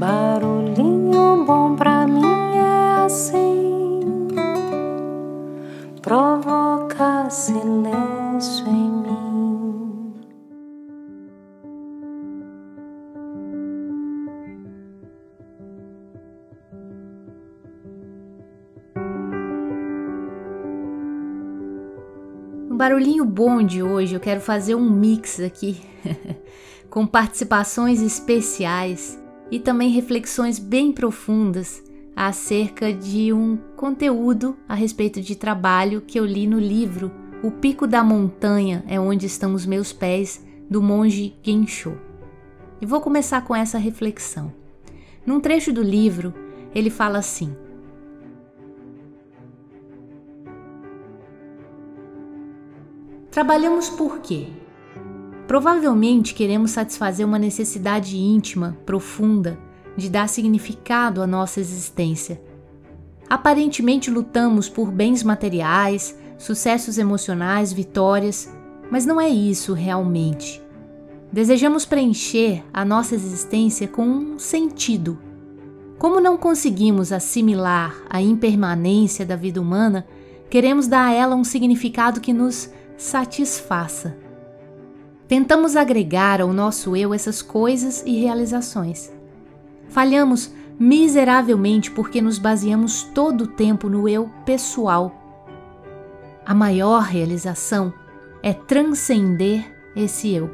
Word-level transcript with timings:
Barulhinho 0.00 1.44
bom 1.44 1.76
pra 1.76 2.06
mim 2.06 2.24
é 2.56 3.04
assim, 3.04 4.00
provoca 6.00 7.28
silêncio 7.28 8.66
em 8.66 8.90
mim. 8.90 10.14
No 22.70 22.74
barulhinho 22.74 23.26
bom 23.26 23.62
de 23.62 23.82
hoje, 23.82 24.14
eu 24.14 24.20
quero 24.20 24.40
fazer 24.40 24.74
um 24.74 24.88
mix 24.88 25.38
aqui, 25.38 25.82
com 26.88 27.06
participações 27.06 28.00
especiais 28.00 29.19
e 29.50 29.58
também 29.58 29.90
reflexões 29.90 30.58
bem 30.58 30.92
profundas 30.92 31.82
acerca 32.14 32.92
de 32.92 33.32
um 33.32 33.56
conteúdo 33.76 34.56
a 34.68 34.74
respeito 34.74 35.20
de 35.20 35.34
trabalho 35.34 36.02
que 36.02 36.18
eu 36.18 36.26
li 36.26 36.46
no 36.46 36.58
livro 36.58 37.10
O 37.42 37.50
Pico 37.50 37.86
da 37.86 38.04
Montanha 38.04 38.84
é 38.86 39.00
onde 39.00 39.26
estão 39.26 39.54
os 39.54 39.64
meus 39.64 39.92
pés, 39.92 40.44
do 40.68 40.82
monge 40.82 41.34
Gensho. 41.42 41.98
E 42.80 42.86
vou 42.86 43.00
começar 43.00 43.42
com 43.42 43.56
essa 43.56 43.78
reflexão. 43.78 44.52
Num 45.26 45.40
trecho 45.40 45.72
do 45.72 45.82
livro, 45.82 46.32
ele 46.74 46.90
fala 46.90 47.18
assim: 47.18 47.54
Trabalhamos 53.30 53.88
por 53.88 54.20
quê? 54.20 54.48
Provavelmente 55.50 56.32
queremos 56.32 56.70
satisfazer 56.70 57.26
uma 57.26 57.36
necessidade 57.36 58.16
íntima, 58.16 58.78
profunda, 58.86 59.58
de 59.96 60.08
dar 60.08 60.28
significado 60.28 61.20
à 61.20 61.26
nossa 61.26 61.58
existência. 61.58 62.40
Aparentemente 63.28 64.12
lutamos 64.12 64.68
por 64.68 64.92
bens 64.92 65.24
materiais, 65.24 66.16
sucessos 66.38 66.98
emocionais, 66.98 67.72
vitórias, 67.72 68.48
mas 68.92 69.04
não 69.04 69.20
é 69.20 69.28
isso 69.28 69.72
realmente. 69.74 70.62
Desejamos 71.32 71.84
preencher 71.84 72.62
a 72.72 72.84
nossa 72.84 73.16
existência 73.16 73.88
com 73.88 74.06
um 74.06 74.38
sentido. 74.38 75.18
Como 75.98 76.20
não 76.20 76.36
conseguimos 76.36 77.10
assimilar 77.10 78.00
a 78.08 78.22
impermanência 78.22 79.26
da 79.26 79.34
vida 79.34 79.60
humana, 79.60 80.06
queremos 80.48 80.86
dar 80.86 81.08
a 81.08 81.12
ela 81.12 81.34
um 81.34 81.42
significado 81.42 82.20
que 82.20 82.32
nos 82.32 82.70
satisfaça. 82.96 84.29
Tentamos 85.30 85.76
agregar 85.76 86.40
ao 86.40 86.52
nosso 86.52 86.96
eu 86.96 87.14
essas 87.14 87.40
coisas 87.40 88.02
e 88.04 88.18
realizações. 88.18 89.12
Falhamos 89.88 90.52
miseravelmente 90.76 91.88
porque 91.88 92.20
nos 92.20 92.36
baseamos 92.36 93.04
todo 93.04 93.42
o 93.42 93.46
tempo 93.46 93.88
no 93.88 94.08
eu 94.08 94.28
pessoal. 94.44 95.14
A 96.44 96.52
maior 96.52 97.02
realização 97.02 97.94
é 98.42 98.52
transcender 98.52 99.72
esse 99.94 100.34
eu. 100.34 100.50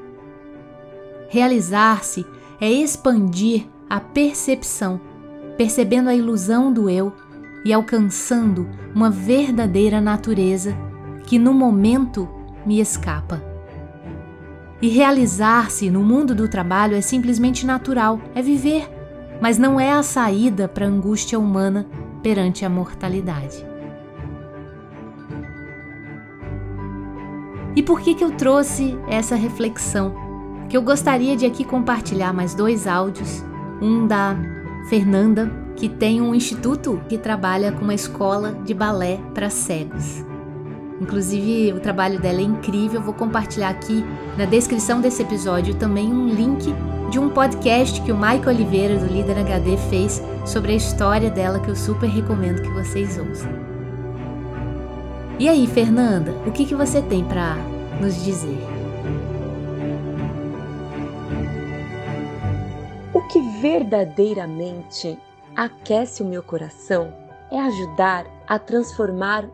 Realizar-se 1.31 2.27
é 2.61 2.71
expandir 2.71 3.67
a 3.89 3.99
percepção, 3.99 5.01
percebendo 5.57 6.11
a 6.11 6.15
ilusão 6.15 6.71
do 6.71 6.91
eu 6.91 7.15
e 7.65 7.73
alcançando 7.73 8.69
uma 8.95 9.09
verdadeira 9.09 10.03
natureza 10.03 10.77
que 11.25 11.39
no 11.39 11.55
momento 11.55 12.29
me 12.67 12.79
escapa. 12.79 13.56
E 14.81 14.89
realizar-se 14.89 15.91
no 15.91 16.03
mundo 16.03 16.35
do 16.35 16.49
trabalho 16.49 16.95
é 16.95 17.01
simplesmente 17.01 17.65
natural, 17.65 18.21
é 18.35 18.43
viver, 18.43 18.89
mas 19.41 19.57
não 19.57 19.81
é 19.81 19.93
a 19.93 20.03
saída 20.03 20.69
para 20.69 20.85
a 20.85 20.89
angústia 20.89 21.39
humana 21.39 21.87
perante 22.23 22.65
a 22.65 22.69
mortalidade. 22.69 23.65
E 27.75 27.83
por 27.83 28.01
que, 28.01 28.15
que 28.15 28.25
eu 28.25 28.31
trouxe 28.33 28.99
essa 29.09 29.35
reflexão? 29.35 30.15
Que 30.69 30.77
eu 30.77 30.83
gostaria 30.83 31.37
de 31.37 31.47
aqui 31.47 31.65
compartilhar 31.65 32.33
mais 32.33 32.55
dois 32.55 32.87
áudios, 32.87 33.45
um 33.81 34.07
da 34.07 34.37
Fernanda, 34.89 35.51
que 35.77 35.89
tem 35.89 36.21
um 36.21 36.35
instituto 36.35 37.01
que 37.09 37.19
trabalha 37.19 37.71
com 37.73 37.85
uma 37.85 37.95
escola 37.95 38.53
de 38.65 38.73
balé 38.73 39.21
para 39.35 39.51
cegos. 39.51 40.26
Inclusive, 41.01 41.73
o 41.73 41.81
trabalho 41.81 42.19
dela 42.21 42.41
é 42.41 42.45
incrível. 42.45 43.01
vou 43.01 43.15
compartilhar 43.15 43.69
aqui 43.69 44.05
na 44.37 44.45
descrição 44.45 45.01
desse 45.01 45.23
episódio 45.23 45.75
também 45.75 46.13
um 46.13 46.29
link 46.29 46.75
de 47.11 47.19
um 47.19 47.29
podcast 47.29 48.01
que 48.01 48.11
o 48.11 48.17
Michael 48.17 48.49
Oliveira, 48.49 48.99
do 48.99 49.07
Líder 49.07 49.39
HD, 49.39 49.77
fez 49.91 50.23
sobre 50.45 50.73
a 50.73 50.77
história 50.77 51.31
dela, 51.31 51.61
que 51.61 51.69
eu 51.69 51.77
super 51.77 52.09
recomendo 52.09 52.63
que 52.63 52.71
vocês 52.71 53.19
ouçam. 53.19 53.51
E 55.39 55.49
aí, 55.49 55.67
Fernanda, 55.67 56.33
o 56.47 56.51
que, 56.51 56.65
que 56.65 56.75
você 56.75 57.03
tem 57.03 57.23
para 57.23 57.57
nos 58.01 58.25
dizer? 58.25 58.59
O 63.13 63.21
que 63.29 63.41
verdadeiramente 63.61 65.19
aquece 65.55 66.23
o 66.23 66.27
meu 66.27 66.43
coração 66.43 67.13
é 67.51 67.61
ajudar 67.61 68.27
a 68.49 68.59
transformar 68.59 69.45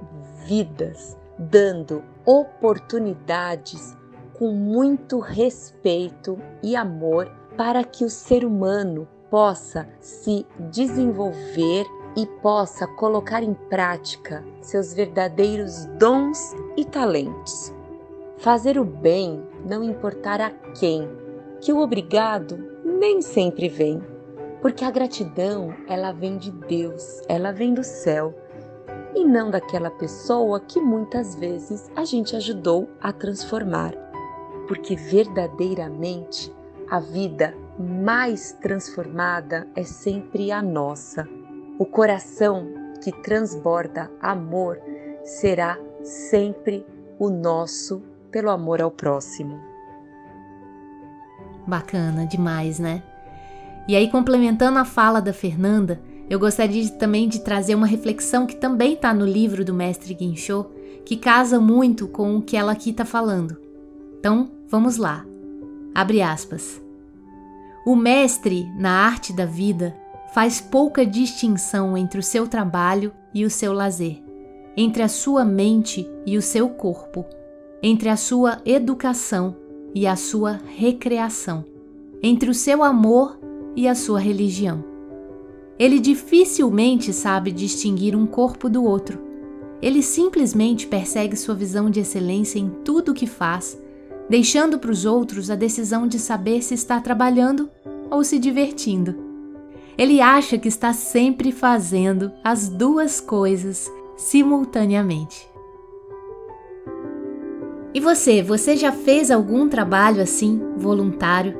vidas 0.46 1.16
dando 1.50 2.02
oportunidades 2.24 3.96
com 4.34 4.52
muito 4.52 5.18
respeito 5.18 6.38
e 6.62 6.76
amor 6.76 7.30
para 7.56 7.84
que 7.84 8.04
o 8.04 8.10
ser 8.10 8.44
humano 8.44 9.06
possa 9.30 9.88
se 10.00 10.46
desenvolver 10.70 11.86
e 12.16 12.26
possa 12.42 12.86
colocar 12.86 13.42
em 13.42 13.54
prática 13.54 14.44
seus 14.60 14.92
verdadeiros 14.92 15.86
dons 15.98 16.54
e 16.76 16.84
talentos. 16.84 17.72
Fazer 18.38 18.78
o 18.78 18.84
bem 18.84 19.42
não 19.64 19.82
importar 19.82 20.40
a 20.40 20.50
quem, 20.50 21.08
que 21.60 21.72
o 21.72 21.78
obrigado 21.78 22.58
nem 22.84 23.22
sempre 23.22 23.68
vem, 23.68 24.02
porque 24.60 24.84
a 24.84 24.90
gratidão 24.90 25.74
ela 25.88 26.12
vem 26.12 26.36
de 26.36 26.50
Deus, 26.50 27.22
ela 27.28 27.52
vem 27.52 27.72
do 27.72 27.84
céu 27.84 28.34
e 29.14 29.24
não 29.24 29.50
daquela 29.50 29.90
pessoa 29.90 30.60
que 30.60 30.80
muitas 30.80 31.34
vezes 31.34 31.90
a 31.94 32.04
gente 32.04 32.34
ajudou 32.36 32.88
a 33.00 33.12
transformar. 33.12 33.92
Porque 34.66 34.96
verdadeiramente 34.96 36.52
a 36.90 37.00
vida 37.00 37.54
mais 37.78 38.52
transformada 38.60 39.66
é 39.74 39.82
sempre 39.82 40.52
a 40.52 40.62
nossa. 40.62 41.28
O 41.78 41.84
coração 41.84 42.66
que 43.02 43.12
transborda 43.22 44.10
amor 44.20 44.78
será 45.24 45.78
sempre 46.02 46.86
o 47.18 47.30
nosso 47.30 48.02
pelo 48.30 48.50
amor 48.50 48.80
ao 48.80 48.90
próximo. 48.90 49.60
Bacana 51.66 52.26
demais, 52.26 52.78
né? 52.78 53.02
E 53.88 53.96
aí, 53.96 54.10
complementando 54.10 54.78
a 54.78 54.84
fala 54.84 55.20
da 55.20 55.32
Fernanda, 55.32 56.00
eu 56.28 56.38
gostaria 56.38 56.88
também 56.90 57.28
de 57.28 57.40
trazer 57.40 57.74
uma 57.74 57.86
reflexão 57.86 58.46
que 58.46 58.56
também 58.56 58.94
está 58.94 59.12
no 59.12 59.26
livro 59.26 59.64
do 59.64 59.74
mestre 59.74 60.14
Guinchot, 60.14 60.68
que 61.04 61.16
casa 61.16 61.60
muito 61.60 62.06
com 62.08 62.36
o 62.36 62.42
que 62.42 62.56
ela 62.56 62.72
aqui 62.72 62.90
está 62.90 63.04
falando. 63.04 63.56
Então, 64.18 64.50
vamos 64.68 64.96
lá. 64.96 65.26
Abre 65.94 66.22
aspas. 66.22 66.80
O 67.84 67.96
mestre 67.96 68.66
na 68.78 68.90
arte 68.90 69.32
da 69.32 69.44
vida 69.44 69.96
faz 70.32 70.60
pouca 70.60 71.04
distinção 71.04 71.96
entre 71.96 72.18
o 72.18 72.22
seu 72.22 72.46
trabalho 72.46 73.12
e 73.34 73.44
o 73.44 73.50
seu 73.50 73.72
lazer, 73.72 74.22
entre 74.76 75.02
a 75.02 75.08
sua 75.08 75.44
mente 75.44 76.08
e 76.24 76.38
o 76.38 76.42
seu 76.42 76.68
corpo, 76.70 77.26
entre 77.82 78.08
a 78.08 78.16
sua 78.16 78.62
educação 78.64 79.56
e 79.94 80.06
a 80.06 80.16
sua 80.16 80.60
recreação, 80.76 81.64
entre 82.22 82.48
o 82.48 82.54
seu 82.54 82.82
amor 82.82 83.38
e 83.74 83.88
a 83.88 83.94
sua 83.94 84.20
religião. 84.20 84.91
Ele 85.78 85.98
dificilmente 85.98 87.12
sabe 87.12 87.50
distinguir 87.50 88.14
um 88.14 88.26
corpo 88.26 88.68
do 88.68 88.84
outro. 88.84 89.18
Ele 89.80 90.02
simplesmente 90.02 90.86
persegue 90.86 91.36
sua 91.36 91.54
visão 91.54 91.90
de 91.90 92.00
excelência 92.00 92.58
em 92.58 92.70
tudo 92.84 93.12
o 93.12 93.14
que 93.14 93.26
faz, 93.26 93.78
deixando 94.28 94.78
para 94.78 94.90
os 94.90 95.04
outros 95.04 95.50
a 95.50 95.54
decisão 95.54 96.06
de 96.06 96.18
saber 96.18 96.62
se 96.62 96.74
está 96.74 97.00
trabalhando 97.00 97.68
ou 98.10 98.22
se 98.22 98.38
divertindo. 98.38 99.14
Ele 99.98 100.20
acha 100.20 100.56
que 100.56 100.68
está 100.68 100.92
sempre 100.92 101.52
fazendo 101.52 102.32
as 102.44 102.68
duas 102.68 103.20
coisas 103.20 103.90
simultaneamente. 104.16 105.50
E 107.94 108.00
você, 108.00 108.42
você 108.42 108.74
já 108.74 108.90
fez 108.90 109.30
algum 109.30 109.68
trabalho 109.68 110.22
assim, 110.22 110.62
voluntário, 110.78 111.58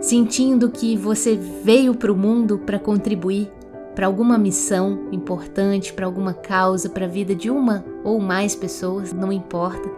sentindo 0.00 0.70
que 0.70 0.96
você 0.96 1.36
veio 1.36 1.94
para 1.94 2.12
o 2.12 2.16
mundo 2.16 2.58
para 2.58 2.78
contribuir 2.78 3.50
para 3.94 4.06
alguma 4.06 4.38
missão 4.38 5.08
importante, 5.12 5.92
para 5.92 6.06
alguma 6.06 6.32
causa, 6.32 6.88
para 6.88 7.04
a 7.04 7.08
vida 7.08 7.34
de 7.34 7.50
uma 7.50 7.84
ou 8.04 8.20
mais 8.20 8.54
pessoas, 8.54 9.12
não 9.12 9.32
importa. 9.32 9.90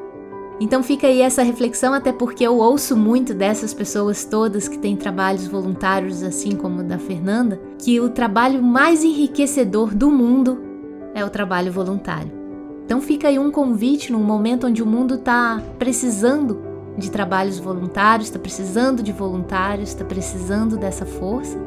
Então 0.60 0.82
fica 0.82 1.06
aí 1.06 1.20
essa 1.20 1.42
reflexão, 1.42 1.92
até 1.92 2.12
porque 2.12 2.44
eu 2.44 2.58
ouço 2.58 2.96
muito 2.96 3.34
dessas 3.34 3.74
pessoas 3.74 4.24
todas 4.24 4.68
que 4.68 4.78
têm 4.78 4.96
trabalhos 4.96 5.46
voluntários, 5.46 6.22
assim 6.22 6.52
como 6.52 6.80
o 6.80 6.84
da 6.84 6.98
Fernanda, 6.98 7.60
que 7.78 8.00
o 8.00 8.10
trabalho 8.10 8.62
mais 8.62 9.02
enriquecedor 9.02 9.94
do 9.94 10.10
mundo 10.10 10.58
é 11.14 11.24
o 11.24 11.30
trabalho 11.30 11.72
voluntário. 11.72 12.32
Então 12.84 13.00
fica 13.00 13.28
aí 13.28 13.38
um 13.38 13.50
convite 13.50 14.12
num 14.12 14.22
momento 14.22 14.66
onde 14.66 14.82
o 14.82 14.86
mundo 14.86 15.14
está 15.14 15.62
precisando 15.78 16.71
de 16.96 17.10
trabalhos 17.10 17.58
voluntários, 17.58 18.28
está 18.28 18.38
precisando 18.38 19.02
de 19.02 19.12
voluntários, 19.12 19.90
está 19.90 20.04
precisando 20.04 20.76
dessa 20.76 21.06
força. 21.06 21.58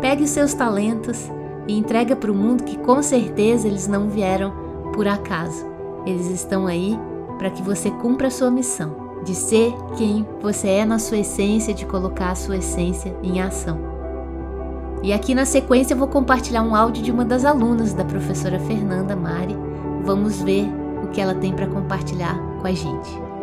Pegue 0.00 0.24
os 0.24 0.30
seus 0.30 0.52
talentos 0.52 1.30
e 1.66 1.76
entrega 1.78 2.14
para 2.14 2.30
o 2.30 2.34
mundo 2.34 2.64
que 2.64 2.78
com 2.78 3.02
certeza 3.02 3.66
eles 3.66 3.88
não 3.88 4.08
vieram 4.08 4.52
por 4.92 5.08
acaso. 5.08 5.66
Eles 6.06 6.26
estão 6.26 6.66
aí 6.66 6.98
para 7.38 7.50
que 7.50 7.62
você 7.62 7.90
cumpra 7.90 8.28
a 8.28 8.30
sua 8.30 8.50
missão 8.50 9.04
de 9.24 9.34
ser 9.34 9.74
quem 9.96 10.26
você 10.40 10.68
é 10.68 10.84
na 10.84 10.98
sua 10.98 11.18
essência, 11.18 11.72
de 11.72 11.86
colocar 11.86 12.30
a 12.30 12.34
sua 12.34 12.58
essência 12.58 13.16
em 13.22 13.40
ação. 13.40 13.78
E 15.02 15.12
aqui 15.12 15.34
na 15.34 15.44
sequência 15.44 15.94
eu 15.94 15.98
vou 15.98 16.08
compartilhar 16.08 16.62
um 16.62 16.74
áudio 16.74 17.02
de 17.02 17.10
uma 17.10 17.24
das 17.24 17.44
alunas 17.44 17.92
da 17.92 18.04
professora 18.04 18.58
Fernanda 18.60 19.16
Mari. 19.16 19.56
Vamos 20.04 20.40
ver 20.42 20.66
o 21.02 21.08
que 21.08 21.20
ela 21.20 21.34
tem 21.34 21.52
para 21.52 21.66
compartilhar 21.66 22.38
com 22.60 22.66
a 22.66 22.72
gente. 22.72 23.33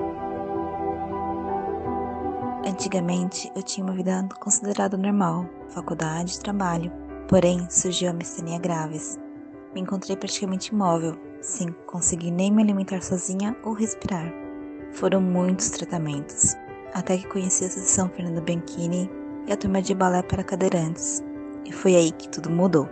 Antigamente 2.64 3.52
eu 3.56 3.64
tinha 3.64 3.84
uma 3.84 3.96
vida 3.96 4.28
considerada 4.40 4.96
normal, 4.96 5.50
faculdade, 5.70 6.40
trabalho. 6.40 6.92
Porém, 7.28 7.68
surgiu 7.70 8.12
a 8.12 8.14
mistenia 8.14 8.60
graves. 8.60 9.18
Me 9.74 9.82
encontrei 9.82 10.16
praticamente 10.16 10.72
imóvel, 10.72 11.18
sem 11.42 11.72
conseguir 11.88 12.30
nem 12.30 12.52
me 12.52 12.62
alimentar 12.62 13.02
sozinha 13.02 13.56
ou 13.64 13.74
respirar. 13.74 14.32
Foram 14.92 15.20
muitos 15.20 15.72
tratamentos, 15.72 16.56
até 16.94 17.18
que 17.18 17.28
conheci 17.28 17.64
a 17.64 17.68
Associação 17.68 18.10
Fernando 18.10 18.44
Bianchini 18.44 19.10
e 19.48 19.52
a 19.52 19.58
turma 19.58 19.82
de 19.82 19.96
balé 19.96 20.22
para 20.22 20.44
cadeirantes. 20.44 21.24
E 21.66 21.72
foi 21.72 21.96
aí 21.96 22.12
que 22.12 22.30
tudo 22.30 22.52
mudou. 22.52 22.88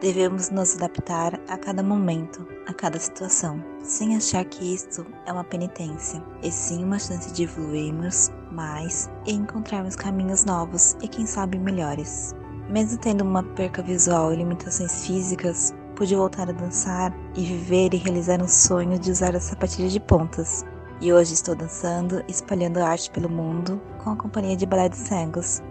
Devemos 0.00 0.50
nos 0.50 0.74
adaptar 0.74 1.40
a 1.48 1.56
cada 1.56 1.82
momento, 1.82 2.46
a 2.66 2.74
cada 2.74 2.98
situação, 2.98 3.62
sem 3.82 4.16
achar 4.16 4.44
que 4.44 4.74
isto 4.74 5.06
é 5.24 5.32
uma 5.32 5.44
penitência, 5.44 6.22
e 6.42 6.50
sim 6.50 6.84
uma 6.84 6.98
chance 6.98 7.32
de 7.32 7.44
evoluirmos 7.44 8.30
mais 8.50 9.08
e 9.24 9.32
encontrarmos 9.32 9.96
caminhos 9.96 10.44
novos 10.44 10.96
e 11.00 11.08
quem 11.08 11.26
sabe 11.26 11.58
melhores. 11.58 12.34
Mesmo 12.68 12.98
tendo 12.98 13.22
uma 13.22 13.42
perca 13.42 13.82
visual 13.82 14.32
e 14.32 14.36
limitações 14.36 15.06
físicas, 15.06 15.72
pude 15.94 16.14
voltar 16.14 16.48
a 16.48 16.52
dançar 16.52 17.14
e 17.36 17.44
viver 17.44 17.94
e 17.94 17.98
realizar 17.98 18.42
um 18.42 18.48
sonho 18.48 18.98
de 18.98 19.10
usar 19.10 19.34
as 19.34 19.44
sapatilhas 19.44 19.92
de 19.92 20.00
pontas. 20.00 20.64
E 21.00 21.12
hoje 21.12 21.34
estou 21.34 21.54
dançando 21.54 22.22
espalhando 22.28 22.78
arte 22.78 23.10
pelo 23.10 23.28
mundo 23.28 23.80
com 24.02 24.10
a 24.10 24.16
companhia 24.16 24.56
de 24.56 24.66
Balé 24.66 24.88
de 24.88 24.96
Cegos. 24.96 25.62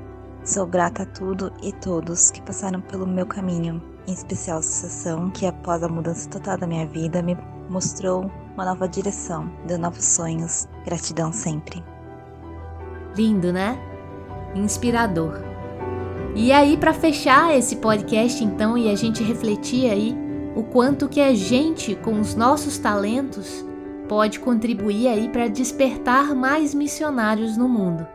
Sou 0.45 0.68
grata 0.68 1.04
a 1.04 1.06
tudo 1.06 1.54
e 1.63 1.72
todos 1.72 2.30
que 2.30 2.42
passaram 2.42 2.81
pelo 2.81 3.07
meu 3.07 3.25
caminho, 3.25 3.81
em 4.06 4.12
especial 4.12 4.57
a 4.57 4.60
associação 4.60 5.30
que 5.30 5.45
após 5.45 5.81
a 5.81 5.88
mudança 5.88 6.30
total 6.30 6.57
da 6.57 6.68
minha 6.68 6.86
vida 6.86 7.22
me 7.22 7.38
mostrou 7.69 8.30
uma 8.54 8.66
nova 8.66 8.86
direção, 8.86 9.50
deu 9.66 9.80
novos 9.80 10.04
sonhos. 10.04 10.68
Gratidão 10.84 11.31
sempre. 11.31 11.81
Lindo, 13.16 13.54
né? 13.54 13.80
Inspirador. 14.54 15.42
E 16.36 16.51
aí, 16.51 16.75
para 16.75 16.94
fechar 16.94 17.56
esse 17.56 17.78
podcast, 17.78 18.44
então, 18.44 18.78
e 18.78 18.89
a 18.89 18.96
gente 18.96 19.24
refletir 19.24 19.89
aí 19.89 20.13
o 20.57 20.63
quanto 20.63 21.07
que 21.07 21.22
a 21.22 21.34
gente, 21.34 21.96
com 21.96 22.19
os 22.19 22.36
nossos 22.36 22.78
talentos, 22.78 23.63
pode 24.10 24.42
contribuir 24.42 25.07
aí 25.07 25.30
para 25.30 25.48
despertar 25.48 26.36
mais 26.36 26.74
missionários 26.74 27.56
no 27.56 27.69
mundo. 27.69 28.06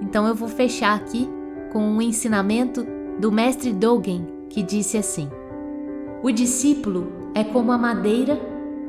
Então, 0.00 0.24
eu 0.28 0.36
vou 0.36 0.48
fechar 0.48 0.94
aqui 0.94 1.28
com 1.72 1.80
um 1.80 2.00
ensinamento 2.02 2.86
do 3.18 3.32
mestre 3.32 3.72
Dogen, 3.72 4.26
que 4.48 4.62
disse 4.62 4.96
assim: 4.96 5.28
O 6.22 6.30
discípulo 6.30 7.12
é 7.34 7.44
como 7.44 7.72
a 7.72 7.78
madeira 7.78 8.40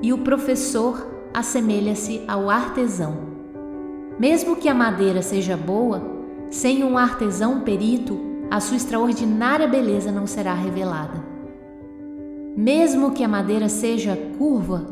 e 0.02 0.14
o 0.14 0.20
professor 0.20 1.08
assemelha-se 1.34 2.22
ao 2.28 2.50
artesão. 2.50 3.30
Mesmo 4.20 4.56
que 4.56 4.68
a 4.68 4.74
madeira 4.74 5.22
seja 5.22 5.56
boa, 5.56 6.02
sem 6.50 6.84
um 6.84 6.98
artesão 6.98 7.62
perito, 7.62 8.20
a 8.50 8.60
sua 8.60 8.78
extraordinária 8.78 9.68
beleza 9.68 10.12
não 10.12 10.26
será 10.26 10.54
revelada. 10.54 11.24
Mesmo 12.58 13.12
que 13.12 13.24
a 13.24 13.28
madeira 13.28 13.70
seja 13.70 14.18
curva, 14.38 14.86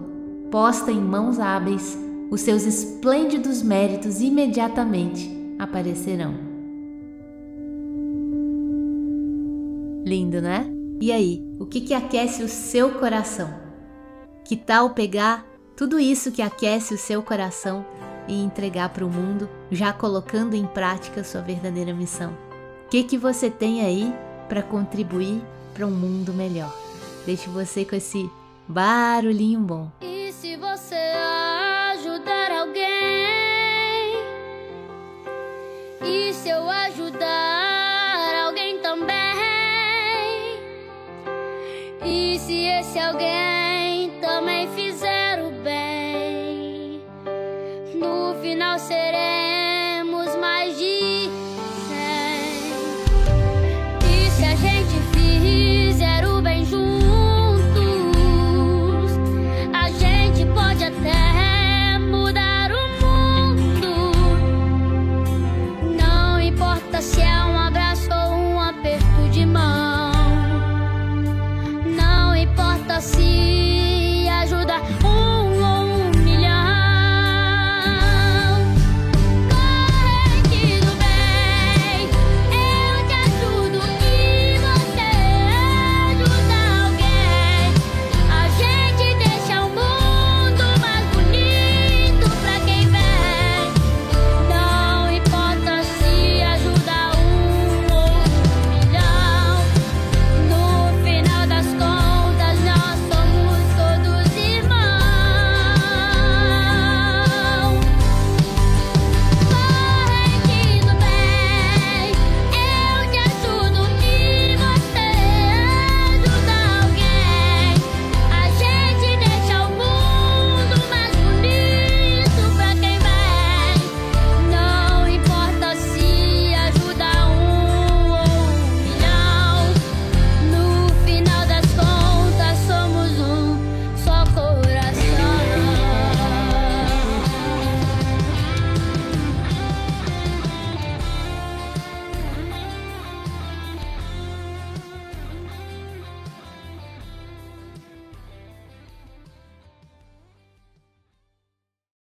posta 0.52 0.92
em 0.92 1.02
mãos 1.02 1.40
hábeis, 1.40 1.98
os 2.30 2.42
seus 2.42 2.66
esplêndidos 2.66 3.62
méritos 3.62 4.22
imediatamente 4.22 5.30
aparecerão. 5.58 6.47
Lindo, 10.08 10.42
né? 10.42 10.66
E 11.02 11.12
aí, 11.12 11.44
o 11.60 11.66
que, 11.66 11.82
que 11.82 11.94
aquece 11.94 12.42
o 12.42 12.48
seu 12.48 12.92
coração? 12.92 13.54
Que 14.46 14.56
tal 14.56 14.92
pegar 14.92 15.46
tudo 15.76 16.00
isso 16.00 16.32
que 16.32 16.42
aquece 16.42 16.94
o 16.94 16.98
seu 16.98 17.22
coração 17.22 17.86
e 18.26 18.42
entregar 18.42 18.88
para 18.88 19.06
o 19.06 19.10
mundo, 19.10 19.50
já 19.70 19.92
colocando 19.92 20.56
em 20.56 20.66
prática 20.66 21.26
sua 21.26 21.42
verdadeira 21.42 21.94
missão? 21.94 22.32
O 22.86 22.90
que, 22.90 23.04
que 23.04 23.18
você 23.18 23.50
tem 23.50 23.82
aí 23.82 24.14
para 24.48 24.64
contribuir 24.64 25.42
para 25.74 25.86
um 25.86 25.92
mundo 25.92 26.32
melhor? 26.32 26.74
Deixo 27.26 27.50
você 27.52 27.84
com 27.84 27.98
esse 27.98 28.30
barulhinho 28.66 29.60
bom. 29.60 29.92
E 30.00 30.32
se 30.32 30.56
você 30.56 31.12
ajudar 31.92 32.50
alguém? 32.62 32.86
E 36.02 36.34
se 36.34 36.48
eu 36.48 36.70
ajudar 36.70 37.47
E 42.10 42.40
se 42.40 42.66
esse 42.68 42.98
alguém 42.98 44.12
também 44.22 44.66
fizer 44.70 45.44
o 45.44 45.52
bem? 45.62 47.02
No 47.96 48.34
final 48.42 48.80
serei 48.80 49.47